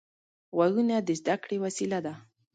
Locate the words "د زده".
1.07-1.35